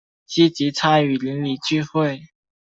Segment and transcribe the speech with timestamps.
[0.25, 2.23] 积极参与邻里聚会